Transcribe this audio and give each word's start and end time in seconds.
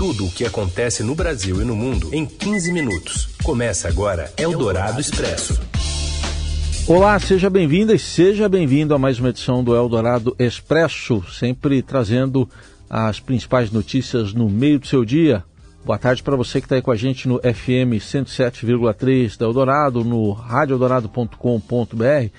Tudo 0.00 0.24
o 0.24 0.30
que 0.30 0.46
acontece 0.46 1.02
no 1.02 1.14
Brasil 1.14 1.60
e 1.60 1.64
no 1.66 1.76
mundo 1.76 2.08
em 2.10 2.24
15 2.24 2.72
minutos. 2.72 3.28
Começa 3.44 3.86
agora 3.86 4.32
Eldorado 4.38 4.98
Expresso. 4.98 5.60
Olá, 6.86 7.20
seja 7.20 7.50
bem-vinda 7.50 7.92
e 7.94 7.98
seja 7.98 8.48
bem-vindo 8.48 8.94
a 8.94 8.98
mais 8.98 9.18
uma 9.18 9.28
edição 9.28 9.62
do 9.62 9.76
Eldorado 9.76 10.34
Expresso, 10.38 11.22
sempre 11.30 11.82
trazendo 11.82 12.48
as 12.88 13.20
principais 13.20 13.70
notícias 13.70 14.32
no 14.32 14.48
meio 14.48 14.78
do 14.78 14.86
seu 14.86 15.04
dia. 15.04 15.44
Boa 15.84 15.98
tarde 15.98 16.22
para 16.22 16.34
você 16.34 16.62
que 16.62 16.64
está 16.64 16.76
aí 16.76 16.82
com 16.82 16.90
a 16.90 16.96
gente 16.96 17.28
no 17.28 17.38
FM 17.38 18.00
107,3 18.00 19.36
da 19.36 19.44
Eldorado, 19.44 20.02
no 20.02 20.32
radioeldorado.com.br 20.32 22.30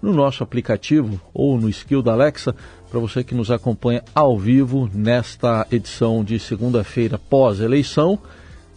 no 0.00 0.12
nosso 0.12 0.42
aplicativo 0.42 1.20
ou 1.34 1.60
no 1.60 1.68
skill 1.68 2.02
da 2.02 2.12
Alexa, 2.12 2.54
para 2.90 2.98
você 2.98 3.22
que 3.22 3.34
nos 3.34 3.50
acompanha 3.50 4.02
ao 4.14 4.38
vivo 4.38 4.90
nesta 4.92 5.66
edição 5.70 6.24
de 6.24 6.38
segunda-feira 6.38 7.18
pós-eleição. 7.18 8.18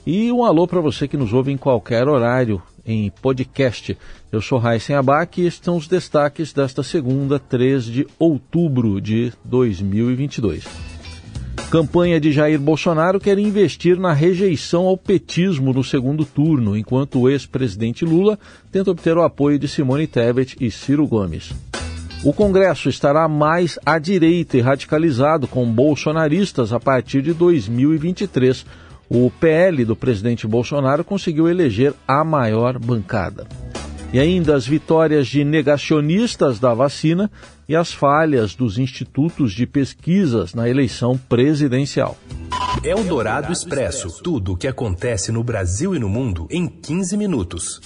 E 0.05 0.31
um 0.31 0.43
alô 0.43 0.67
para 0.67 0.81
você 0.81 1.07
que 1.07 1.17
nos 1.17 1.31
ouve 1.33 1.51
em 1.51 1.57
qualquer 1.57 2.07
horário 2.07 2.61
em 2.85 3.11
podcast. 3.21 3.97
Eu 4.31 4.41
sou 4.41 4.57
Raíssen 4.57 4.95
Abac 4.95 5.39
e 5.39 5.45
estes 5.45 5.63
são 5.63 5.77
os 5.77 5.87
destaques 5.87 6.51
desta 6.51 6.83
segunda, 6.83 7.39
3 7.39 7.85
de 7.85 8.07
outubro 8.17 8.99
de 8.99 9.31
2022. 9.45 10.65
Campanha 11.69 12.19
de 12.19 12.33
Jair 12.33 12.59
Bolsonaro 12.59 13.19
quer 13.19 13.39
investir 13.39 13.97
na 13.97 14.11
rejeição 14.11 14.87
ao 14.87 14.97
petismo 14.97 15.71
no 15.71 15.83
segundo 15.83 16.25
turno, 16.25 16.75
enquanto 16.75 17.19
o 17.19 17.29
ex-presidente 17.29 18.03
Lula 18.03 18.37
tenta 18.71 18.91
obter 18.91 19.15
o 19.15 19.21
apoio 19.21 19.57
de 19.57 19.69
Simone 19.69 20.05
Tebet 20.05 20.57
e 20.59 20.69
Ciro 20.69 21.07
Gomes. 21.07 21.70
O 22.23 22.31
Congresso 22.31 22.87
estará 22.87 23.27
mais 23.27 23.79
à 23.83 23.97
direita 23.97 24.55
e 24.55 24.61
radicalizado 24.61 25.47
com 25.47 25.65
bolsonaristas 25.65 26.71
a 26.71 26.79
partir 26.79 27.23
de 27.23 27.33
2023. 27.33 28.63
O 29.09 29.31
PL 29.31 29.83
do 29.83 29.95
presidente 29.95 30.45
Bolsonaro 30.45 31.03
conseguiu 31.03 31.49
eleger 31.49 31.95
a 32.07 32.23
maior 32.23 32.77
bancada. 32.77 33.47
E 34.13 34.19
ainda 34.19 34.55
as 34.55 34.67
vitórias 34.67 35.27
de 35.27 35.43
negacionistas 35.43 36.59
da 36.59 36.75
vacina 36.75 37.31
e 37.67 37.75
as 37.75 37.91
falhas 37.91 38.53
dos 38.53 38.77
institutos 38.77 39.51
de 39.51 39.65
pesquisas 39.65 40.53
na 40.53 40.69
eleição 40.69 41.17
presidencial. 41.17 42.15
É 42.83 42.93
o 42.93 43.03
Dourado 43.03 43.51
Expresso. 43.51 44.21
Tudo 44.21 44.53
o 44.53 44.57
que 44.57 44.67
acontece 44.67 45.31
no 45.31 45.43
Brasil 45.43 45.95
e 45.95 45.99
no 45.99 46.07
mundo 46.07 46.47
em 46.51 46.67
15 46.67 47.17
minutos. 47.17 47.81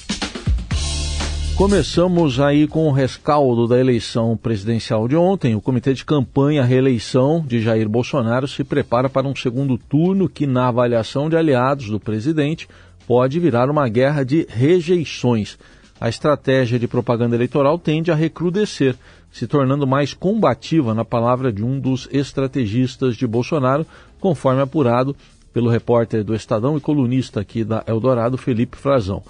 Começamos 1.56 2.40
aí 2.40 2.68
com 2.68 2.88
o 2.88 2.92
rescaldo 2.92 3.68
da 3.68 3.80
eleição 3.80 4.36
presidencial 4.36 5.08
de 5.08 5.16
ontem. 5.16 5.56
O 5.56 5.62
Comitê 5.62 5.94
de 5.94 6.04
Campanha 6.04 6.62
à 6.62 6.66
Reeleição 6.66 7.44
de 7.48 7.62
Jair 7.62 7.88
Bolsonaro 7.88 8.48
se 8.48 8.64
prepara 8.64 9.10
para 9.10 9.28
um 9.28 9.36
segundo 9.36 9.78
turno 9.78 10.28
que, 10.28 10.46
na 10.46 10.68
avaliação 10.68 11.30
de 11.30 11.38
aliados 11.38 11.90
do 11.90 12.00
presidente, 12.00 12.68
pode 13.08 13.40
virar 13.40 13.70
uma 13.70 13.88
guerra 13.88 14.24
de 14.24 14.46
rejeições 14.50 15.58
a 16.00 16.10
estratégia 16.10 16.78
de 16.78 16.88
propaganda 16.88 17.36
eleitoral 17.36 17.80
tende 17.80 18.12
a 18.12 18.16
recrudescer, 18.16 18.96
se 19.32 19.48
tornando 19.48 19.88
mais 19.88 20.14
combativa 20.14 20.94
na 20.94 21.06
palavra 21.06 21.54
de 21.54 21.64
um 21.64 21.80
dos 21.80 22.10
estrategistas 22.12 23.16
de 23.16 23.26
Bolsonaro, 23.26 23.86
conforme 24.20 24.62
apurado 24.62 25.16
pelo 25.54 25.70
repórter 25.70 26.22
do 26.22 26.36
Estadão 26.36 26.76
e 26.76 26.82
colunista 26.82 27.40
aqui 27.40 27.64
da 27.64 27.82
Eldorado, 27.88 28.38
Felipe 28.38 28.76
Frazão. 28.76 29.24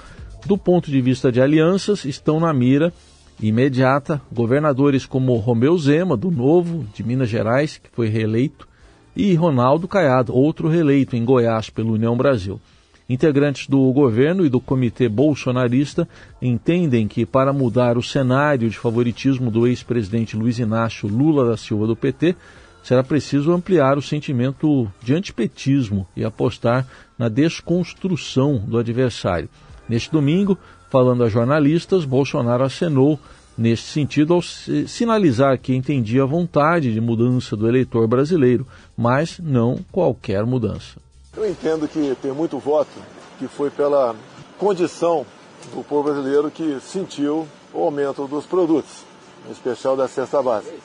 Do 0.46 0.60
ponto 0.60 0.92
de 0.92 1.02
vista 1.02 1.32
de 1.32 1.42
alianças, 1.42 2.06
estão 2.06 2.40
na 2.40 2.54
mira 2.54 2.94
imediata 3.42 4.22
governadores 4.32 5.04
como 5.04 5.36
Romeu 5.38 5.76
Zema, 5.76 6.16
do 6.16 6.30
Novo, 6.30 6.86
de 6.94 7.04
Minas 7.04 7.30
Gerais, 7.30 7.80
que 7.80 7.90
foi 7.92 8.10
reeleito, 8.10 8.68
e 9.16 9.34
Ronaldo 9.34 9.88
Caiado, 9.88 10.36
outro 10.36 10.68
reeleito 10.68 11.16
em 11.16 11.26
Goiás 11.26 11.72
pelo 11.72 11.94
União 11.94 12.16
Brasil. 12.16 12.62
Integrantes 13.10 13.68
do 13.68 13.92
governo 13.92 14.46
e 14.46 14.50
do 14.50 14.60
comitê 14.60 15.10
bolsonarista 15.10 16.08
entendem 16.40 17.08
que, 17.08 17.26
para 17.26 17.52
mudar 17.52 17.98
o 17.98 18.04
cenário 18.04 18.70
de 18.70 18.78
favoritismo 18.78 19.50
do 19.50 19.66
ex-presidente 19.66 20.38
Luiz 20.38 20.60
Inácio 20.60 21.10
Lula 21.10 21.50
da 21.50 21.58
Silva 21.58 21.88
do 21.88 21.96
PT, 21.96 22.36
será 22.84 23.04
preciso 23.04 23.52
ampliar 23.52 23.98
o 23.98 24.02
sentimento 24.02 24.88
de 25.02 25.16
antipetismo 25.16 26.08
e 26.16 26.24
apostar 26.24 26.88
na 27.18 27.30
desconstrução 27.30 28.58
do 28.58 28.78
adversário. 28.78 29.50
Neste 29.88 30.12
domingo, 30.12 30.58
falando 30.90 31.24
a 31.24 31.30
jornalistas, 31.30 32.06
Bolsonaro 32.06 32.64
acenou 32.64 33.20
neste 33.58 33.88
sentido 33.88 34.34
ao 34.34 34.42
sinalizar 34.42 35.58
que 35.60 35.74
entendia 35.74 36.24
a 36.24 36.28
vontade 36.28 36.94
de 36.94 37.00
mudança 37.00 37.56
do 37.56 37.68
eleitor 37.68 38.08
brasileiro, 38.08 38.68
mas 38.98 39.40
não 39.40 39.80
qualquer 39.92 40.46
mudança. 40.46 41.00
Eu 41.36 41.50
entendo 41.50 41.88
que 41.88 42.16
tem 42.22 42.32
muito 42.32 42.60
voto 42.60 42.92
que 43.40 43.48
foi 43.48 43.70
pela 43.70 44.16
condição 44.58 45.26
do 45.74 45.84
povo 45.84 46.04
brasileiro 46.04 46.52
que 46.52 46.80
sentiu 46.80 47.48
o 47.74 47.84
aumento 47.84 48.28
dos 48.28 48.46
produtos, 48.46 49.04
em 49.48 49.52
especial 49.52 49.96
da 49.96 50.08
cesta 50.08 50.42
básica. 50.42 50.76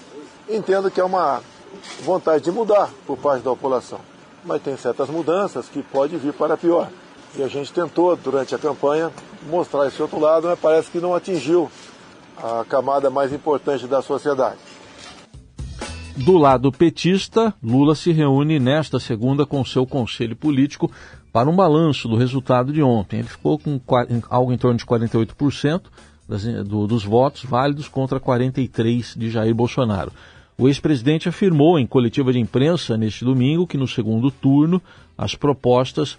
Entendo 0.48 0.90
que 0.90 1.00
é 1.00 1.04
uma 1.04 1.40
vontade 2.02 2.44
de 2.44 2.50
mudar 2.50 2.90
por 3.06 3.16
parte 3.16 3.42
da 3.42 3.50
população, 3.50 4.00
mas 4.44 4.62
tem 4.62 4.76
certas 4.76 5.08
mudanças 5.08 5.68
que 5.68 5.82
pode 5.82 6.16
vir 6.16 6.32
para 6.32 6.56
pior. 6.56 6.88
E 7.36 7.42
a 7.42 7.48
gente 7.48 7.72
tentou, 7.72 8.16
durante 8.16 8.54
a 8.54 8.58
campanha, 8.58 9.10
mostrar 9.48 9.86
esse 9.86 10.00
outro 10.02 10.18
lado, 10.18 10.48
mas 10.48 10.58
parece 10.58 10.90
que 10.90 10.98
não 10.98 11.14
atingiu 11.14 11.70
a 12.36 12.64
camada 12.64 13.10
mais 13.10 13.32
importante 13.32 13.86
da 13.86 14.02
sociedade. 14.02 14.58
Do 16.16 16.36
lado 16.36 16.72
petista, 16.72 17.54
Lula 17.62 17.94
se 17.94 18.12
reúne 18.12 18.58
nesta 18.58 18.98
segunda 18.98 19.46
com 19.46 19.64
seu 19.64 19.86
conselho 19.86 20.36
político 20.36 20.90
para 21.32 21.48
um 21.48 21.56
balanço 21.56 22.08
do 22.08 22.16
resultado 22.16 22.72
de 22.72 22.82
ontem. 22.82 23.20
Ele 23.20 23.28
ficou 23.28 23.58
com 23.58 23.80
algo 24.28 24.52
em 24.52 24.58
torno 24.58 24.76
de 24.76 24.84
48% 24.84 25.82
das, 26.28 26.44
do, 26.44 26.86
dos 26.86 27.04
votos 27.04 27.44
válidos 27.44 27.88
contra 27.88 28.20
43% 28.20 29.16
de 29.16 29.30
Jair 29.30 29.54
Bolsonaro. 29.54 30.12
O 30.60 30.68
ex-presidente 30.68 31.26
afirmou 31.26 31.78
em 31.78 31.86
coletiva 31.86 32.34
de 32.34 32.38
imprensa 32.38 32.94
neste 32.94 33.24
domingo 33.24 33.66
que 33.66 33.78
no 33.78 33.88
segundo 33.88 34.30
turno 34.30 34.82
as 35.16 35.34
propostas, 35.34 36.18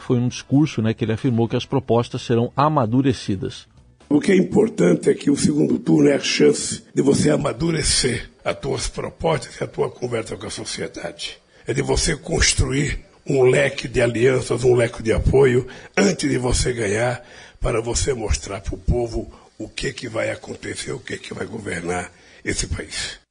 foi 0.00 0.18
um 0.18 0.26
discurso 0.26 0.82
né, 0.82 0.92
que 0.92 1.04
ele 1.04 1.12
afirmou 1.12 1.46
que 1.46 1.54
as 1.54 1.64
propostas 1.64 2.22
serão 2.22 2.52
amadurecidas. 2.56 3.68
O 4.08 4.20
que 4.20 4.32
é 4.32 4.36
importante 4.36 5.08
é 5.08 5.14
que 5.14 5.30
o 5.30 5.36
segundo 5.36 5.78
turno 5.78 6.08
é 6.08 6.16
a 6.16 6.18
chance 6.18 6.82
de 6.92 7.00
você 7.00 7.30
amadurecer 7.30 8.28
as 8.44 8.58
tuas 8.58 8.88
propostas 8.88 9.54
e 9.60 9.62
a 9.62 9.68
tua 9.68 9.88
conversa 9.88 10.36
com 10.36 10.48
a 10.48 10.50
sociedade. 10.50 11.38
É 11.64 11.72
de 11.72 11.80
você 11.80 12.16
construir 12.16 12.98
um 13.24 13.44
leque 13.44 13.86
de 13.86 14.02
alianças, 14.02 14.64
um 14.64 14.74
leque 14.74 15.00
de 15.00 15.12
apoio, 15.12 15.64
antes 15.96 16.28
de 16.28 16.38
você 16.38 16.72
ganhar, 16.72 17.24
para 17.60 17.80
você 17.80 18.12
mostrar 18.12 18.60
para 18.60 18.74
o 18.74 18.78
povo 18.78 19.32
o 19.56 19.68
que, 19.68 19.92
que 19.92 20.08
vai 20.08 20.32
acontecer, 20.32 20.90
o 20.90 20.98
que, 20.98 21.16
que 21.16 21.32
vai 21.32 21.46
governar 21.46 22.10
esse 22.44 22.66
país. 22.66 23.24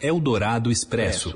Eldorado 0.00 0.70
Expresso. 0.70 1.34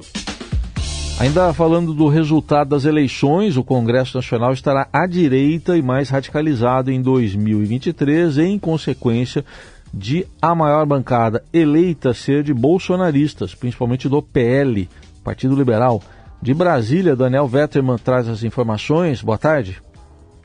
Ainda 1.19 1.53
falando 1.53 1.93
do 1.93 2.07
resultado 2.07 2.71
das 2.71 2.85
eleições, 2.85 3.57
o 3.57 3.65
Congresso 3.65 4.17
Nacional 4.17 4.53
estará 4.53 4.89
à 4.93 5.07
direita 5.07 5.77
e 5.77 5.83
mais 5.83 6.11
radicalizado 6.11 6.93
em 6.93 7.03
2023, 7.03 8.39
em 8.39 8.59
consequência 8.59 9.45
de 9.93 10.27
a 10.41 10.55
maior 10.55 10.87
bancada 10.87 11.43
eleita 11.53 12.15
ser 12.15 12.45
de 12.45 12.55
bolsonaristas, 12.55 13.55
principalmente 13.55 14.09
do 14.09 14.23
PL, 14.23 14.89
Partido 15.25 15.57
Liberal. 15.57 16.03
De 16.41 16.55
Brasília, 16.55 17.17
Daniel 17.17 17.49
Vetterman 17.49 17.99
traz 17.99 18.29
as 18.29 18.45
informações. 18.45 19.21
Boa 19.23 19.39
tarde. 19.39 19.83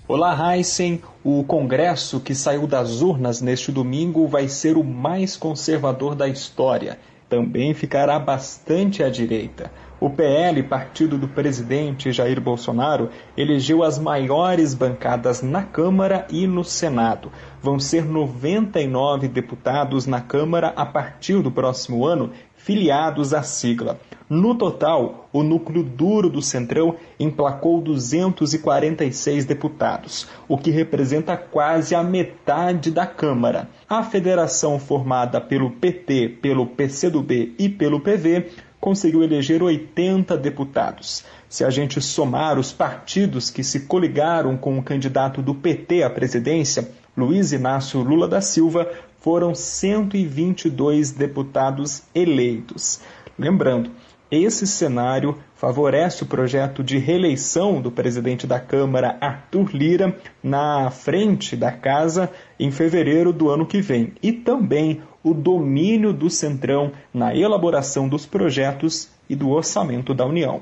Olá, 0.07 0.55
Heisen. 0.55 1.01
O 1.23 1.43
Congresso 1.43 2.19
que 2.19 2.33
saiu 2.33 2.65
das 2.65 3.01
urnas 3.01 3.41
neste 3.41 3.71
domingo 3.71 4.27
vai 4.27 4.47
ser 4.47 4.75
o 4.75 4.83
mais 4.83 5.37
conservador 5.37 6.15
da 6.15 6.27
história. 6.27 6.97
Também 7.33 7.73
ficará 7.73 8.19
bastante 8.19 9.01
à 9.01 9.09
direita. 9.09 9.71
O 10.03 10.09
PL, 10.09 10.61
partido 10.63 11.17
do 11.17 11.29
presidente 11.29 12.11
Jair 12.11 12.41
Bolsonaro, 12.41 13.09
elegeu 13.37 13.81
as 13.81 13.97
maiores 13.97 14.73
bancadas 14.73 15.41
na 15.41 15.63
Câmara 15.63 16.27
e 16.29 16.45
no 16.45 16.61
Senado. 16.61 17.31
Vão 17.61 17.79
ser 17.79 18.03
99 18.03 19.29
deputados 19.29 20.05
na 20.05 20.19
Câmara 20.19 20.73
a 20.75 20.85
partir 20.85 21.41
do 21.41 21.49
próximo 21.49 22.05
ano, 22.05 22.31
filiados 22.53 23.33
à 23.33 23.43
sigla. 23.43 23.97
No 24.29 24.55
total, 24.55 25.29
o 25.31 25.41
núcleo 25.41 25.83
duro 25.83 26.29
do 26.29 26.41
Centrão 26.41 26.97
emplacou 27.17 27.79
246 27.79 29.45
deputados, 29.45 30.27
o 30.49 30.57
que 30.57 30.69
representa 30.69 31.37
quase 31.37 31.95
a 31.95 32.03
metade 32.03 32.91
da 32.91 33.05
Câmara. 33.05 33.69
A 33.87 34.03
federação 34.03 34.79
formada 34.79 35.39
pelo 35.39 35.71
PT, 35.71 36.39
pelo 36.41 36.67
PCdoB 36.67 37.55
e 37.57 37.69
pelo 37.69 38.01
PV 38.01 38.49
conseguiu 38.83 39.23
eleger 39.23 39.63
80 39.63 40.35
deputados. 40.35 41.23
Se 41.47 41.63
a 41.63 41.69
gente 41.69 42.01
somar 42.01 42.59
os 42.59 42.73
partidos 42.73 43.49
que 43.49 43.63
se 43.63 43.85
coligaram 43.85 44.57
com 44.57 44.77
o 44.77 44.83
candidato 44.83 45.41
do 45.41 45.55
PT 45.55 46.03
à 46.03 46.09
presidência, 46.09 46.91
Luiz 47.15 47.53
Inácio 47.53 48.01
Lula 48.01 48.27
da 48.27 48.41
Silva, 48.41 48.91
foram 49.21 49.55
122 49.55 51.11
deputados 51.11 52.03
eleitos. 52.13 52.99
Lembrando 53.39 53.89
Esse 54.29 54.67
cenário 54.67 55.37
favorece 55.55 56.23
o 56.23 56.25
projeto 56.25 56.83
de 56.83 56.97
reeleição 56.97 57.81
do 57.81 57.89
presidente 57.89 58.45
da 58.45 58.59
Câmara, 58.59 59.15
Arthur 59.21 59.73
Lira, 59.73 60.17
na 60.43 60.91
frente 60.91 61.55
da 61.55 61.71
casa 61.71 62.29
em 62.59 62.69
fevereiro 62.69 63.31
do 63.31 63.49
ano 63.49 63.65
que 63.65 63.79
vem, 63.79 64.11
e 64.21 64.33
também 64.33 65.01
o 65.23 65.33
domínio 65.33 66.11
do 66.11 66.29
Centrão 66.29 66.91
na 67.13 67.35
elaboração 67.35 68.09
dos 68.09 68.25
projetos 68.25 69.09
e 69.29 69.35
do 69.35 69.49
orçamento 69.49 70.13
da 70.13 70.25
União. 70.25 70.61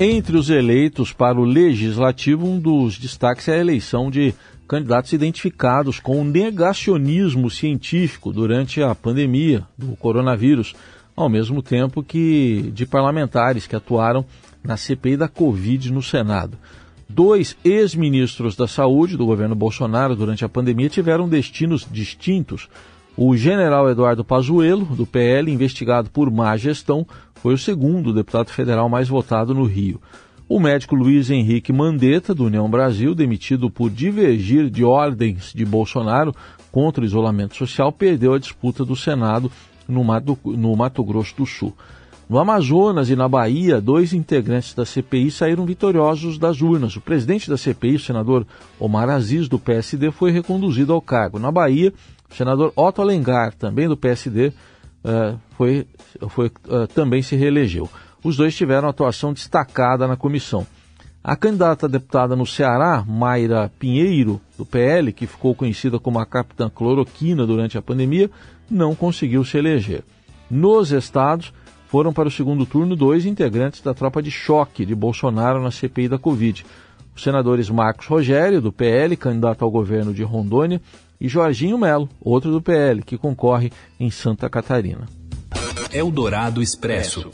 Entre 0.00 0.36
os 0.36 0.48
eleitos 0.48 1.12
para 1.12 1.40
o 1.40 1.44
legislativo, 1.44 2.46
um 2.46 2.58
dos 2.58 2.98
destaques 2.98 3.48
é 3.48 3.54
a 3.54 3.58
eleição 3.58 4.10
de 4.10 4.34
candidatos 4.68 5.12
identificados 5.12 5.98
com 5.98 6.22
negacionismo 6.22 7.50
científico 7.50 8.32
durante 8.32 8.82
a 8.82 8.94
pandemia 8.94 9.64
do 9.76 9.96
coronavírus, 9.96 10.74
ao 11.16 11.28
mesmo 11.28 11.62
tempo 11.62 12.02
que 12.02 12.70
de 12.74 12.86
parlamentares 12.86 13.66
que 13.66 13.74
atuaram 13.74 14.24
na 14.62 14.76
CPI 14.76 15.16
da 15.16 15.26
Covid 15.26 15.90
no 15.90 16.02
Senado. 16.02 16.58
Dois 17.08 17.56
ex-ministros 17.64 18.54
da 18.54 18.68
Saúde 18.68 19.16
do 19.16 19.24
governo 19.24 19.54
Bolsonaro 19.54 20.14
durante 20.14 20.44
a 20.44 20.48
pandemia 20.48 20.90
tiveram 20.90 21.26
destinos 21.26 21.86
distintos. 21.90 22.68
O 23.16 23.34
general 23.34 23.88
Eduardo 23.88 24.22
Pazuello, 24.22 24.84
do 24.84 25.06
PL, 25.06 25.50
investigado 25.50 26.10
por 26.10 26.30
má 26.30 26.54
gestão, 26.56 27.06
foi 27.36 27.54
o 27.54 27.58
segundo 27.58 28.12
deputado 28.12 28.50
federal 28.50 28.88
mais 28.90 29.08
votado 29.08 29.54
no 29.54 29.64
Rio. 29.64 30.00
O 30.46 30.60
médico 30.60 30.94
Luiz 30.94 31.30
Henrique 31.30 31.72
Mandetta, 31.72 32.34
do 32.34 32.44
União 32.44 32.68
Brasil, 32.70 33.14
demitido 33.14 33.70
por 33.70 33.90
divergir 33.90 34.70
de 34.70 34.84
ordens 34.84 35.52
de 35.54 35.64
Bolsonaro 35.64 36.34
contra 36.70 37.02
o 37.02 37.06
isolamento 37.06 37.56
social, 37.56 37.90
perdeu 37.90 38.34
a 38.34 38.38
disputa 38.38 38.84
do 38.84 38.94
Senado 38.94 39.50
no 39.88 40.04
Mato, 40.04 40.38
no 40.44 40.76
Mato 40.76 41.02
Grosso 41.02 41.34
do 41.36 41.46
Sul. 41.46 41.74
No 42.28 42.38
Amazonas 42.38 43.08
e 43.08 43.16
na 43.16 43.26
Bahia, 43.26 43.80
dois 43.80 44.12
integrantes 44.12 44.74
da 44.74 44.84
CPI 44.84 45.30
saíram 45.30 45.64
vitoriosos 45.64 46.38
das 46.38 46.60
urnas. 46.60 46.94
O 46.94 47.00
presidente 47.00 47.48
da 47.48 47.56
CPI, 47.56 47.94
o 47.94 48.00
senador 48.00 48.46
Omar 48.78 49.08
Aziz, 49.08 49.48
do 49.48 49.58
PSD, 49.58 50.10
foi 50.10 50.30
reconduzido 50.30 50.92
ao 50.92 51.00
cargo. 51.00 51.38
Na 51.38 51.50
Bahia, 51.50 51.90
o 52.30 52.34
senador 52.34 52.70
Otto 52.76 53.00
Alengar, 53.00 53.54
também 53.54 53.88
do 53.88 53.96
PSD, 53.96 54.52
eh, 55.04 55.34
foi, 55.56 55.86
foi, 56.28 56.52
eh, 56.68 56.86
também 56.88 57.22
se 57.22 57.34
reelegeu. 57.34 57.88
Os 58.22 58.36
dois 58.36 58.54
tiveram 58.54 58.90
atuação 58.90 59.32
destacada 59.32 60.06
na 60.06 60.16
comissão. 60.16 60.66
A 61.24 61.34
candidata 61.34 61.86
a 61.86 61.88
deputada 61.88 62.36
no 62.36 62.46
Ceará, 62.46 63.02
Mayra 63.08 63.72
Pinheiro, 63.78 64.38
do 64.58 64.66
PL, 64.66 65.14
que 65.14 65.26
ficou 65.26 65.54
conhecida 65.54 65.98
como 65.98 66.18
a 66.18 66.26
capitã 66.26 66.68
cloroquina 66.68 67.46
durante 67.46 67.78
a 67.78 67.82
pandemia, 67.82 68.30
não 68.70 68.94
conseguiu 68.94 69.42
se 69.44 69.56
eleger. 69.56 70.04
Nos 70.50 70.92
estados, 70.92 71.52
foram 71.88 72.12
para 72.12 72.28
o 72.28 72.30
segundo 72.30 72.66
turno 72.66 72.94
dois 72.94 73.24
integrantes 73.24 73.80
da 73.80 73.94
tropa 73.94 74.22
de 74.22 74.30
choque 74.30 74.84
de 74.84 74.94
Bolsonaro 74.94 75.62
na 75.62 75.70
CPI 75.70 76.08
da 76.08 76.18
Covid. 76.18 76.64
Os 77.16 77.22
senadores 77.22 77.68
Marcos 77.70 78.06
Rogério, 78.06 78.60
do 78.60 78.70
PL, 78.70 79.16
candidato 79.16 79.64
ao 79.64 79.70
governo 79.70 80.12
de 80.12 80.22
Rondônia, 80.22 80.80
e 81.20 81.28
Jorginho 81.28 81.76
Melo, 81.78 82.08
outro 82.20 82.52
do 82.52 82.62
PL, 82.62 83.02
que 83.02 83.18
concorre 83.18 83.72
em 83.98 84.10
Santa 84.10 84.48
Catarina. 84.48 85.08
Eldorado 85.92 86.62
Expresso. 86.62 87.30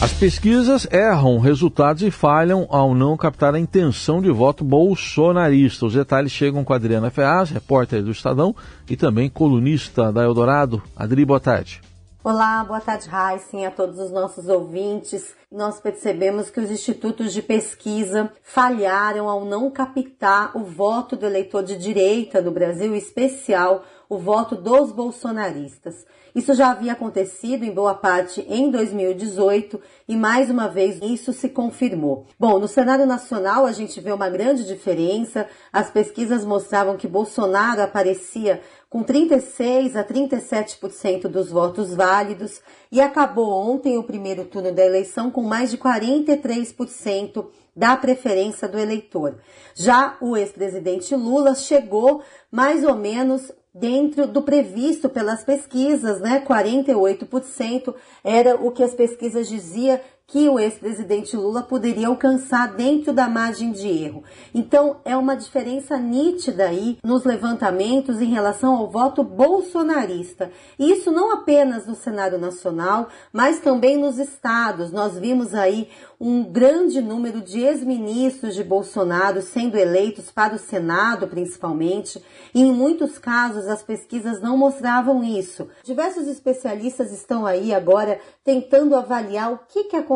As 0.00 0.12
pesquisas 0.12 0.86
erram 0.90 1.38
resultados 1.38 2.02
e 2.02 2.10
falham 2.10 2.66
ao 2.70 2.94
não 2.94 3.16
captar 3.16 3.54
a 3.54 3.58
intenção 3.58 4.22
de 4.22 4.30
voto 4.30 4.62
bolsonarista. 4.62 5.86
Os 5.86 5.94
detalhes 5.94 6.30
chegam 6.30 6.62
com 6.62 6.72
a 6.72 6.76
Adriana 6.76 7.10
Ferraz, 7.10 7.50
repórter 7.50 8.02
do 8.02 8.10
Estadão 8.10 8.54
e 8.88 8.96
também 8.96 9.28
colunista 9.28 10.12
da 10.12 10.22
Eldorado. 10.22 10.82
Adri, 10.96 11.24
boa 11.24 11.40
tarde. 11.40 11.80
Olá, 12.26 12.64
boa 12.64 12.80
tarde, 12.80 13.06
Heisen, 13.06 13.66
a 13.66 13.70
todos 13.70 13.98
os 13.98 14.10
nossos 14.10 14.48
ouvintes. 14.48 15.34
Nós 15.52 15.78
percebemos 15.78 16.48
que 16.48 16.58
os 16.58 16.70
institutos 16.70 17.34
de 17.34 17.42
pesquisa 17.42 18.32
falharam 18.42 19.28
ao 19.28 19.44
não 19.44 19.70
captar 19.70 20.56
o 20.56 20.64
voto 20.64 21.16
do 21.16 21.26
eleitor 21.26 21.62
de 21.62 21.76
direita 21.76 22.40
no 22.40 22.50
Brasil, 22.50 22.94
em 22.94 22.96
especial 22.96 23.84
o 24.08 24.16
voto 24.16 24.56
dos 24.56 24.90
bolsonaristas. 24.90 26.06
Isso 26.34 26.52
já 26.54 26.70
havia 26.70 26.92
acontecido 26.92 27.62
em 27.62 27.70
boa 27.70 27.94
parte 27.94 28.44
em 28.48 28.68
2018 28.68 29.80
e 30.08 30.16
mais 30.16 30.50
uma 30.50 30.66
vez 30.66 31.00
isso 31.00 31.32
se 31.32 31.48
confirmou. 31.48 32.26
Bom, 32.36 32.58
no 32.58 32.66
cenário 32.66 33.06
nacional 33.06 33.64
a 33.64 33.70
gente 33.70 34.00
vê 34.00 34.10
uma 34.10 34.28
grande 34.28 34.64
diferença. 34.64 35.46
As 35.72 35.90
pesquisas 35.90 36.44
mostravam 36.44 36.96
que 36.96 37.06
Bolsonaro 37.06 37.82
aparecia 37.82 38.60
com 38.94 39.02
36 39.02 39.96
a 39.96 40.04
37% 40.04 41.22
dos 41.22 41.50
votos 41.50 41.92
válidos 41.92 42.62
e 42.92 43.00
acabou 43.00 43.50
ontem 43.50 43.98
o 43.98 44.04
primeiro 44.04 44.44
turno 44.44 44.70
da 44.70 44.86
eleição 44.86 45.32
com 45.32 45.42
mais 45.42 45.72
de 45.72 45.78
43% 45.78 47.44
da 47.74 47.96
preferência 47.96 48.68
do 48.68 48.78
eleitor. 48.78 49.34
Já 49.74 50.16
o 50.20 50.36
ex-presidente 50.36 51.12
Lula 51.12 51.56
chegou 51.56 52.22
mais 52.52 52.84
ou 52.84 52.94
menos 52.94 53.50
dentro 53.74 54.28
do 54.28 54.42
previsto 54.42 55.08
pelas 55.08 55.42
pesquisas, 55.42 56.20
né? 56.20 56.44
48% 56.46 57.92
era 58.22 58.54
o 58.54 58.70
que 58.70 58.84
as 58.84 58.94
pesquisas 58.94 59.48
diziam 59.48 59.98
que 60.26 60.48
o 60.48 60.58
ex-presidente 60.58 61.36
Lula 61.36 61.62
poderia 61.62 62.08
alcançar 62.08 62.74
dentro 62.74 63.12
da 63.12 63.28
margem 63.28 63.72
de 63.72 63.86
erro. 63.86 64.24
Então, 64.54 64.96
é 65.04 65.14
uma 65.16 65.36
diferença 65.36 65.98
nítida 65.98 66.64
aí 66.64 66.98
nos 67.04 67.24
levantamentos 67.24 68.20
em 68.20 68.30
relação 68.30 68.74
ao 68.74 68.90
voto 68.90 69.22
bolsonarista. 69.22 70.50
Isso 70.78 71.12
não 71.12 71.32
apenas 71.32 71.86
no 71.86 71.94
cenário 71.94 72.38
nacional, 72.38 73.08
mas 73.32 73.60
também 73.60 73.98
nos 73.98 74.18
estados. 74.18 74.90
Nós 74.90 75.18
vimos 75.18 75.54
aí 75.54 75.88
um 76.18 76.42
grande 76.42 77.02
número 77.02 77.42
de 77.42 77.60
ex-ministros 77.60 78.54
de 78.54 78.64
Bolsonaro 78.64 79.42
sendo 79.42 79.76
eleitos 79.76 80.30
para 80.30 80.54
o 80.54 80.58
Senado, 80.58 81.28
principalmente, 81.28 82.22
e 82.54 82.62
em 82.62 82.72
muitos 82.72 83.18
casos 83.18 83.68
as 83.68 83.82
pesquisas 83.82 84.40
não 84.40 84.56
mostravam 84.56 85.22
isso. 85.22 85.68
Diversos 85.84 86.26
especialistas 86.26 87.12
estão 87.12 87.44
aí 87.44 87.74
agora 87.74 88.18
tentando 88.42 88.96
avaliar 88.96 89.52
o 89.52 89.58
que, 89.68 89.84
que 89.84 89.96
aconteceu 89.96 90.14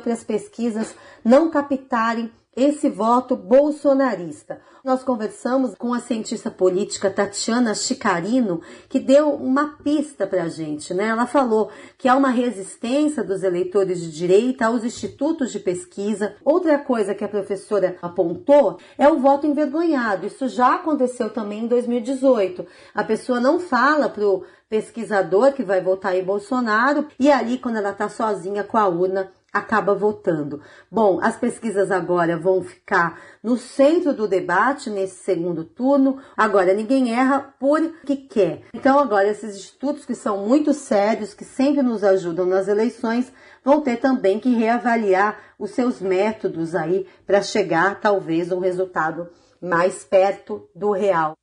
para 0.00 0.12
as 0.12 0.24
pesquisas 0.24 0.94
não 1.24 1.50
captarem 1.50 2.30
esse 2.58 2.90
voto 2.90 3.36
bolsonarista. 3.36 4.60
Nós 4.84 5.04
conversamos 5.04 5.76
com 5.76 5.94
a 5.94 6.00
cientista 6.00 6.50
política 6.50 7.08
Tatiana 7.08 7.72
Chicarino, 7.72 8.60
que 8.88 8.98
deu 8.98 9.30
uma 9.32 9.76
pista 9.84 10.26
para 10.26 10.44
a 10.44 10.48
gente. 10.48 10.92
Né? 10.92 11.06
Ela 11.06 11.26
falou 11.26 11.70
que 11.96 12.08
há 12.08 12.16
uma 12.16 12.30
resistência 12.30 13.22
dos 13.22 13.44
eleitores 13.44 14.00
de 14.00 14.10
direita 14.10 14.66
aos 14.66 14.82
institutos 14.82 15.52
de 15.52 15.60
pesquisa. 15.60 16.34
Outra 16.44 16.78
coisa 16.78 17.14
que 17.14 17.24
a 17.24 17.28
professora 17.28 17.96
apontou 18.02 18.78
é 18.96 19.08
o 19.08 19.20
voto 19.20 19.46
envergonhado. 19.46 20.26
Isso 20.26 20.48
já 20.48 20.76
aconteceu 20.76 21.30
também 21.30 21.64
em 21.64 21.68
2018. 21.68 22.66
A 22.92 23.04
pessoa 23.04 23.38
não 23.38 23.60
fala 23.60 24.08
para 24.08 24.26
o 24.26 24.42
pesquisador 24.68 25.52
que 25.52 25.62
vai 25.62 25.80
votar 25.80 26.16
em 26.16 26.24
Bolsonaro 26.24 27.06
e 27.18 27.30
ali, 27.30 27.58
quando 27.58 27.76
ela 27.76 27.90
está 27.90 28.08
sozinha 28.08 28.64
com 28.64 28.76
a 28.76 28.86
urna, 28.86 29.30
acaba 29.58 29.94
votando. 29.94 30.60
Bom, 30.90 31.20
as 31.22 31.36
pesquisas 31.36 31.90
agora 31.90 32.36
vão 32.36 32.62
ficar 32.62 33.20
no 33.42 33.56
centro 33.56 34.12
do 34.12 34.26
debate 34.26 34.90
nesse 34.90 35.22
segundo 35.22 35.64
turno. 35.64 36.18
Agora, 36.36 36.74
ninguém 36.74 37.12
erra 37.12 37.54
por 37.58 37.80
que 38.04 38.16
quer. 38.16 38.62
Então, 38.72 38.98
agora, 38.98 39.28
esses 39.28 39.56
institutos 39.56 40.04
que 40.04 40.14
são 40.14 40.46
muito 40.46 40.72
sérios, 40.72 41.34
que 41.34 41.44
sempre 41.44 41.82
nos 41.82 42.02
ajudam 42.02 42.46
nas 42.46 42.68
eleições, 42.68 43.32
vão 43.64 43.80
ter 43.80 43.96
também 43.96 44.40
que 44.40 44.54
reavaliar 44.54 45.38
os 45.58 45.72
seus 45.72 46.00
métodos 46.00 46.74
aí 46.74 47.06
para 47.26 47.42
chegar, 47.42 48.00
talvez, 48.00 48.50
a 48.50 48.56
um 48.56 48.60
resultado 48.60 49.28
mais 49.60 50.04
perto 50.04 50.68
do 50.74 50.92
real. 50.92 51.34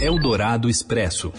Eldorado 0.00 0.68
Expresso. 0.68 1.32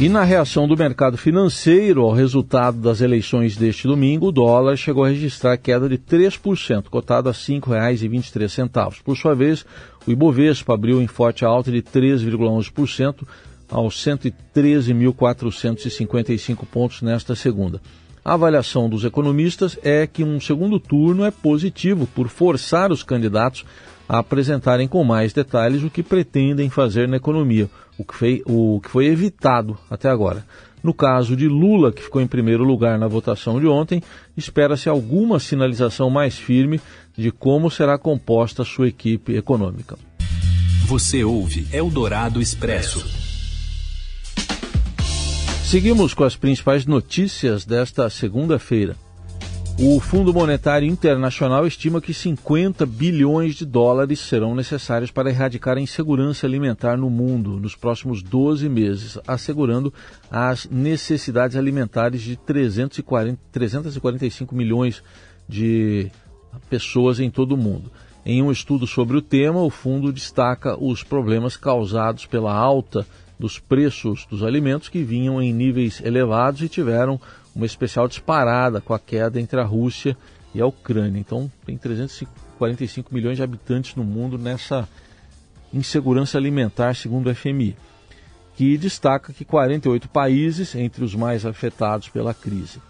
E 0.00 0.08
na 0.08 0.22
reação 0.22 0.68
do 0.68 0.76
mercado 0.76 1.18
financeiro 1.18 2.02
ao 2.02 2.12
resultado 2.12 2.78
das 2.78 3.00
eleições 3.00 3.56
deste 3.56 3.88
domingo, 3.88 4.28
o 4.28 4.32
dólar 4.32 4.76
chegou 4.76 5.02
a 5.02 5.08
registrar 5.08 5.56
queda 5.56 5.88
de 5.88 5.98
3%, 5.98 6.84
cotado 6.84 7.28
a 7.28 7.32
R$ 7.32 7.38
5,23. 7.38 9.02
Por 9.02 9.16
sua 9.16 9.34
vez, 9.34 9.66
o 10.06 10.12
Ibovespa 10.12 10.72
abriu 10.72 11.02
em 11.02 11.08
forte 11.08 11.44
alta 11.44 11.72
de 11.72 11.82
3,11% 11.82 13.26
aos 13.68 13.96
113.455 13.96 16.64
pontos 16.70 17.02
nesta 17.02 17.34
segunda. 17.34 17.80
A 18.24 18.34
avaliação 18.34 18.88
dos 18.88 19.04
economistas 19.04 19.76
é 19.82 20.06
que 20.06 20.22
um 20.22 20.38
segundo 20.38 20.78
turno 20.78 21.24
é 21.24 21.32
positivo 21.32 22.06
por 22.14 22.28
forçar 22.28 22.92
os 22.92 23.02
candidatos 23.02 23.64
a 24.08 24.20
apresentarem 24.20 24.86
com 24.86 25.02
mais 25.02 25.32
detalhes 25.32 25.82
o 25.82 25.90
que 25.90 26.04
pretendem 26.04 26.70
fazer 26.70 27.08
na 27.08 27.16
economia, 27.16 27.68
o 27.98 28.04
que 28.04 28.14
foi, 28.14 28.42
o 28.46 28.80
que 28.80 28.88
foi 28.88 29.06
evitado 29.06 29.76
até 29.90 30.08
agora. 30.08 30.46
No 30.82 30.94
caso 30.94 31.36
de 31.36 31.48
Lula, 31.48 31.92
que 31.92 32.02
ficou 32.02 32.22
em 32.22 32.26
primeiro 32.26 32.62
lugar 32.62 32.98
na 32.98 33.08
votação 33.08 33.58
de 33.58 33.66
ontem, 33.66 34.02
espera-se 34.36 34.88
alguma 34.88 35.40
sinalização 35.40 36.08
mais 36.08 36.38
firme 36.38 36.80
de 37.16 37.32
como 37.32 37.70
será 37.70 37.98
composta 37.98 38.62
a 38.62 38.64
sua 38.64 38.88
equipe 38.88 39.34
econômica. 39.34 39.98
Você 40.86 41.24
ouve 41.24 41.66
Eldorado 41.72 42.40
Expresso. 42.40 43.04
Seguimos 45.64 46.14
com 46.14 46.24
as 46.24 46.36
principais 46.36 46.86
notícias 46.86 47.66
desta 47.66 48.08
segunda-feira. 48.08 48.96
O 49.80 50.00
Fundo 50.00 50.34
Monetário 50.34 50.88
Internacional 50.88 51.64
estima 51.64 52.00
que 52.00 52.12
50 52.12 52.84
bilhões 52.84 53.54
de 53.54 53.64
dólares 53.64 54.18
serão 54.18 54.52
necessários 54.52 55.12
para 55.12 55.30
erradicar 55.30 55.76
a 55.76 55.80
insegurança 55.80 56.48
alimentar 56.48 56.96
no 56.96 57.08
mundo 57.08 57.60
nos 57.60 57.76
próximos 57.76 58.20
12 58.20 58.68
meses, 58.68 59.18
assegurando 59.24 59.94
as 60.28 60.68
necessidades 60.68 61.56
alimentares 61.56 62.22
de 62.22 62.34
340, 62.36 63.40
345 63.52 64.52
milhões 64.52 65.00
de 65.48 66.10
pessoas 66.68 67.20
em 67.20 67.30
todo 67.30 67.52
o 67.52 67.56
mundo. 67.56 67.88
Em 68.26 68.42
um 68.42 68.50
estudo 68.50 68.84
sobre 68.84 69.16
o 69.16 69.22
tema, 69.22 69.62
o 69.62 69.70
fundo 69.70 70.12
destaca 70.12 70.76
os 70.76 71.04
problemas 71.04 71.56
causados 71.56 72.26
pela 72.26 72.52
alta 72.52 73.06
dos 73.38 73.60
preços 73.60 74.26
dos 74.28 74.42
alimentos 74.42 74.88
que 74.88 75.04
vinham 75.04 75.40
em 75.40 75.52
níveis 75.52 76.02
elevados 76.04 76.62
e 76.62 76.68
tiveram 76.68 77.20
uma 77.58 77.66
especial 77.66 78.06
disparada 78.06 78.80
com 78.80 78.94
a 78.94 79.00
queda 79.00 79.40
entre 79.40 79.60
a 79.60 79.64
Rússia 79.64 80.16
e 80.54 80.60
a 80.60 80.66
Ucrânia. 80.66 81.18
Então, 81.18 81.50
tem 81.66 81.76
345 81.76 83.12
milhões 83.12 83.36
de 83.36 83.42
habitantes 83.42 83.96
no 83.96 84.04
mundo 84.04 84.38
nessa 84.38 84.88
insegurança 85.74 86.38
alimentar, 86.38 86.94
segundo 86.94 87.28
o 87.28 87.34
FMI, 87.34 87.76
que 88.54 88.78
destaca 88.78 89.32
que 89.32 89.44
48 89.44 90.08
países 90.08 90.74
entre 90.76 91.04
os 91.04 91.16
mais 91.16 91.44
afetados 91.44 92.08
pela 92.08 92.32
crise. 92.32 92.80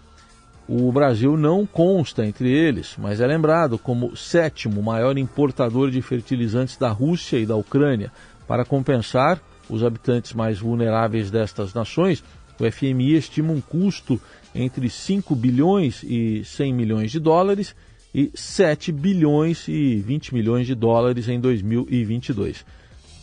O 0.67 0.91
Brasil 0.91 1.35
não 1.35 1.65
consta 1.65 2.23
entre 2.23 2.51
eles, 2.51 2.93
mas 2.95 3.19
é 3.19 3.25
lembrado 3.25 3.79
como 3.79 4.15
sétimo 4.15 4.83
maior 4.83 5.17
importador 5.17 5.89
de 5.89 5.99
fertilizantes 5.99 6.77
da 6.77 6.89
Rússia 6.89 7.37
e 7.37 7.45
da 7.45 7.55
Ucrânia. 7.55 8.11
Para 8.47 8.63
compensar 8.63 9.41
os 9.67 9.83
habitantes 9.83 10.33
mais 10.33 10.59
vulneráveis 10.59 11.31
destas 11.31 11.73
nações, 11.73 12.23
o 12.59 12.71
FMI 12.71 13.15
estima 13.15 13.51
um 13.51 13.61
custo 13.61 14.21
entre 14.53 14.89
5 14.89 15.35
bilhões 15.35 16.03
e 16.03 16.43
100 16.43 16.73
milhões 16.73 17.11
de 17.11 17.19
dólares 17.19 17.75
e 18.13 18.31
7 18.33 18.91
bilhões 18.91 19.67
e 19.67 19.97
20 19.97 20.33
milhões 20.33 20.65
de 20.65 20.75
dólares 20.75 21.27
em 21.27 21.39
2022. 21.39 22.65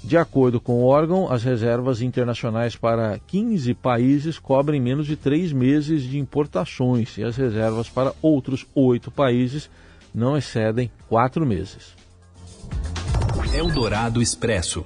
De 0.05 0.17
acordo 0.17 0.61
com 0.61 0.75
o 0.75 0.85
órgão, 0.85 1.33
as 1.33 1.43
reservas 1.43 2.01
internacionais 2.01 2.77
para 2.77 3.19
15 3.27 3.75
países 3.75 4.39
cobrem 4.39 4.81
menos 4.81 5.07
de 5.07 5.17
três 5.17 5.53
meses 5.53 6.03
de 6.03 6.19
importações 6.19 7.19
e 7.19 7.25
as 7.25 7.37
reservas 7.37 7.89
para 7.89 8.15
outros 8.23 8.65
oito 8.75 9.11
países 9.11 9.69
não 10.15 10.37
excedem 10.37 10.91
quatro 11.09 11.45
meses. 11.45 11.97
Eldorado 13.53 14.23
Expresso. 14.23 14.85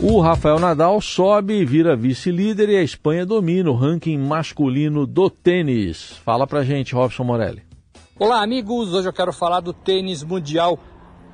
O 0.00 0.20
Rafael 0.20 0.60
Nadal 0.60 1.00
sobe 1.00 1.54
e 1.54 1.64
vira 1.64 1.96
vice-líder 1.96 2.68
e 2.68 2.76
a 2.76 2.82
Espanha 2.84 3.26
domina 3.26 3.68
o 3.68 3.74
ranking 3.74 4.16
masculino 4.16 5.04
do 5.04 5.28
tênis. 5.28 6.12
Fala 6.24 6.46
pra 6.46 6.62
gente, 6.62 6.94
Robson 6.94 7.24
Morelli. 7.24 7.64
Olá, 8.16 8.40
amigos. 8.40 8.94
Hoje 8.94 9.08
eu 9.08 9.12
quero 9.12 9.32
falar 9.32 9.58
do 9.58 9.72
tênis 9.72 10.22
mundial. 10.22 10.78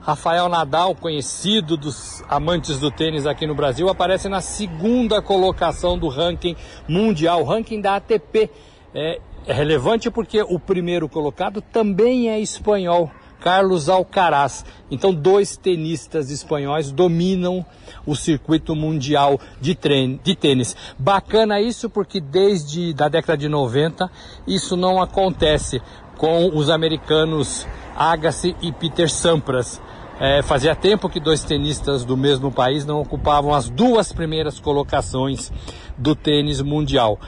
Rafael 0.01 0.49
Nadal, 0.49 0.95
conhecido 0.95 1.77
dos 1.77 2.23
amantes 2.27 2.81
do 2.81 2.91
tênis 2.91 3.27
aqui 3.27 3.47
no 3.47 3.55
Brasil, 3.55 3.87
aparece 3.91 4.31
na 4.31 4.41
segunda 4.41 5.21
colocação 5.21 5.99
do 5.99 6.09
ranking 6.09 6.57
mundial, 6.89 7.45
ranking 7.45 7.83
da 7.83 7.97
ATP. 7.97 8.51
É, 8.95 9.21
é 9.47 9.53
relevante 9.53 10.11
porque 10.11 10.41
o 10.41 10.59
primeiro 10.59 11.07
colocado 11.07 11.61
também 11.61 12.31
é 12.31 12.41
espanhol. 12.41 13.11
Carlos 13.45 13.91
Alcaraz. 13.91 14.65
Então, 14.91 15.13
dois 15.13 15.55
tenistas 15.55 16.31
espanhóis 16.31 16.91
dominam 16.91 17.63
o 18.07 18.17
circuito 18.17 18.75
mundial 18.75 19.39
de, 19.61 19.75
treino, 19.75 20.19
de 20.25 20.35
tênis. 20.35 20.75
Bacana 20.99 21.61
isso 21.61 21.91
porque 21.91 22.23
desde 22.23 22.95
a 22.99 23.07
década 23.07 23.37
de 23.37 23.47
90 23.51 24.11
isso 24.47 24.79
não 24.79 25.03
acontece 25.03 25.83
com 26.17 26.57
os 26.57 26.71
americanos 26.71 27.67
Agassi 27.95 28.57
e 28.63 28.73
Peter 28.73 29.11
Sampras. 29.11 29.79
É, 30.19 30.41
fazia 30.41 30.75
tempo 30.75 31.11
que 31.11 31.21
dois 31.21 31.43
tenistas 31.43 32.03
do 32.03 32.17
mesmo 32.17 32.51
país 32.51 32.87
não 32.87 33.03
ocupavam 33.03 33.53
as 33.53 33.69
duas 33.69 34.11
primeiras 34.11 34.59
colocações 34.59 35.53
do 35.99 36.15
tênis 36.15 36.63
mundial. 36.63 37.19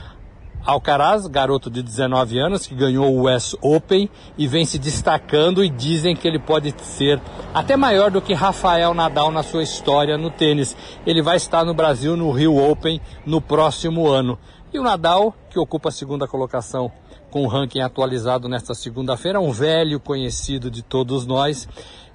Alcaraz, 0.67 1.25
garoto 1.27 1.69
de 1.69 1.81
19 1.81 2.37
anos, 2.37 2.67
que 2.67 2.75
ganhou 2.75 3.09
o 3.09 3.33
US 3.33 3.55
Open 3.61 4.09
e 4.37 4.49
vem 4.49 4.65
se 4.65 4.77
destacando 4.77 5.63
e 5.63 5.69
dizem 5.69 6.13
que 6.13 6.27
ele 6.27 6.39
pode 6.39 6.75
ser 6.83 7.21
até 7.53 7.77
maior 7.77 8.11
do 8.11 8.21
que 8.21 8.33
Rafael 8.33 8.93
Nadal 8.93 9.31
na 9.31 9.43
sua 9.43 9.63
história 9.63 10.17
no 10.17 10.29
tênis. 10.29 10.75
Ele 11.05 11.21
vai 11.21 11.37
estar 11.37 11.63
no 11.63 11.73
Brasil 11.73 12.17
no 12.17 12.29
Rio 12.31 12.57
Open 12.57 12.99
no 13.25 13.39
próximo 13.39 14.09
ano. 14.09 14.37
E 14.73 14.77
o 14.77 14.83
Nadal, 14.83 15.33
que 15.49 15.57
ocupa 15.57 15.87
a 15.87 15.91
segunda 15.91 16.27
colocação 16.27 16.91
com 17.29 17.43
o 17.43 17.47
ranking 17.47 17.81
atualizado 17.81 18.47
nesta 18.47 18.73
segunda-feira, 18.73 19.39
um 19.39 19.51
velho 19.51 19.99
conhecido 19.99 20.71
de 20.71 20.81
todos 20.81 21.25
nós, 21.25 21.67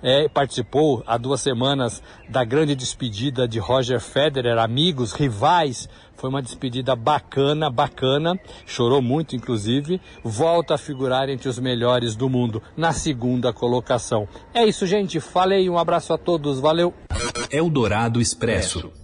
é, 0.03 0.29
participou 0.29 1.03
há 1.07 1.17
duas 1.17 1.41
semanas 1.41 2.03
da 2.29 2.45
grande 2.45 2.75
despedida 2.75 3.47
de 3.47 3.59
Roger 3.59 4.01
Federer, 4.01 4.59
amigos, 4.59 5.13
rivais. 5.13 5.89
Foi 6.17 6.29
uma 6.29 6.43
despedida 6.43 6.97
bacana, 6.97 7.71
bacana. 7.71 8.39
Chorou 8.67 9.01
muito, 9.01 9.37
inclusive. 9.37 10.01
Volta 10.23 10.75
a 10.75 10.79
figurar 10.79 11.29
entre 11.29 11.49
os 11.49 11.59
melhores 11.59 12.17
do 12.17 12.29
mundo 12.29 12.63
na 12.77 12.93
segunda 12.93 13.53
colocação. 13.53 14.29
É 14.53 14.65
isso, 14.65 14.87
gente. 14.87 15.21
Falei. 15.21 15.69
Um 15.71 15.79
abraço 15.79 16.13
a 16.13 16.19
todos. 16.19 16.61
Valeu. 16.61 16.93
Eldorado 17.51 18.21
Expresso. 18.21 19.02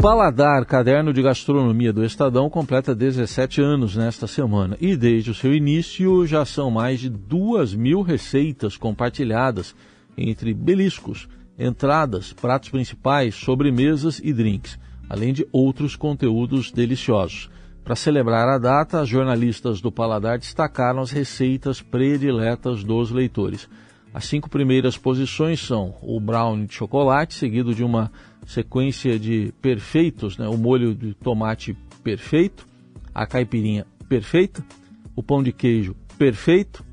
Paladar, 0.00 0.64
caderno 0.64 1.12
de 1.12 1.20
gastronomia 1.20 1.92
do 1.92 2.04
Estadão, 2.04 2.48
completa 2.48 2.94
17 2.94 3.60
anos 3.60 3.96
nesta 3.96 4.28
semana 4.28 4.76
e 4.80 4.96
desde 4.96 5.32
o 5.32 5.34
seu 5.34 5.52
início 5.52 6.24
já 6.24 6.44
são 6.44 6.70
mais 6.70 7.00
de 7.00 7.08
duas 7.08 7.74
mil 7.74 8.00
receitas 8.00 8.76
compartilhadas 8.76 9.74
entre 10.16 10.54
beliscos, 10.54 11.28
entradas, 11.58 12.32
pratos 12.32 12.68
principais, 12.68 13.34
sobremesas 13.34 14.20
e 14.22 14.32
drinks, 14.32 14.78
além 15.08 15.32
de 15.32 15.44
outros 15.50 15.96
conteúdos 15.96 16.70
deliciosos. 16.70 17.50
Para 17.82 17.96
celebrar 17.96 18.48
a 18.48 18.56
data, 18.58 19.00
as 19.00 19.08
jornalistas 19.08 19.80
do 19.80 19.90
Paladar 19.90 20.38
destacaram 20.38 21.00
as 21.00 21.10
receitas 21.10 21.82
prediletas 21.82 22.84
dos 22.84 23.10
leitores. 23.10 23.68
As 24.18 24.24
cinco 24.24 24.50
primeiras 24.50 24.98
posições 24.98 25.60
são 25.60 25.94
o 26.02 26.18
brownie 26.18 26.66
de 26.66 26.74
chocolate, 26.74 27.34
seguido 27.34 27.72
de 27.72 27.84
uma 27.84 28.10
sequência 28.44 29.16
de 29.16 29.54
perfeitos, 29.62 30.36
né? 30.36 30.48
o 30.48 30.58
molho 30.58 30.92
de 30.92 31.14
tomate 31.14 31.76
perfeito, 32.02 32.66
a 33.14 33.24
caipirinha 33.28 33.86
perfeita, 34.08 34.60
o 35.14 35.22
pão 35.22 35.40
de 35.40 35.52
queijo 35.52 35.94
perfeito 36.18 36.84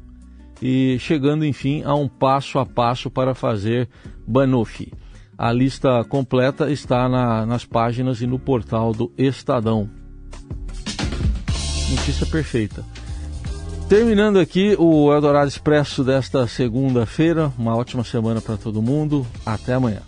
e 0.61 0.97
chegando 0.99 1.43
enfim 1.43 1.81
a 1.81 1.95
um 1.95 2.07
passo 2.07 2.59
a 2.59 2.65
passo 2.65 3.09
para 3.09 3.33
fazer 3.33 3.89
banoffee. 4.27 4.93
A 5.35 5.51
lista 5.51 6.03
completa 6.03 6.69
está 6.69 7.09
na, 7.09 7.43
nas 7.43 7.65
páginas 7.65 8.21
e 8.21 8.27
no 8.27 8.37
portal 8.37 8.93
do 8.93 9.11
Estadão. 9.17 9.89
Notícia 11.89 12.27
perfeita. 12.27 12.85
Terminando 13.87 14.39
aqui 14.39 14.75
o 14.79 15.13
Eldorado 15.13 15.47
Expresso 15.47 16.03
desta 16.03 16.47
segunda-feira. 16.47 17.53
Uma 17.57 17.75
ótima 17.75 18.03
semana 18.03 18.41
para 18.41 18.57
todo 18.57 18.81
mundo. 18.81 19.25
Até 19.45 19.73
amanhã. 19.73 20.01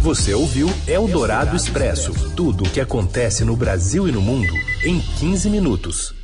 Você 0.00 0.32
ouviu 0.32 0.68
Eldorado 0.86 1.56
Expresso 1.56 2.12
tudo 2.36 2.64
o 2.64 2.70
que 2.70 2.80
acontece 2.80 3.44
no 3.44 3.56
Brasil 3.56 4.08
e 4.08 4.12
no 4.12 4.20
mundo 4.20 4.52
em 4.84 5.00
15 5.00 5.50
minutos. 5.50 6.21